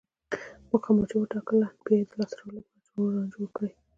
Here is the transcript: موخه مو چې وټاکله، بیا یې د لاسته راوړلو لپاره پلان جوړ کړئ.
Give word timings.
موخه 0.69 0.91
مو 0.95 1.03
چې 1.09 1.15
وټاکله، 1.17 1.67
بیا 1.83 1.95
یې 1.99 2.03
د 2.09 2.11
لاسته 2.19 2.35
راوړلو 2.39 2.61
لپاره 2.65 2.93
پلان 3.05 3.27
جوړ 3.33 3.47
کړئ. 3.55 3.71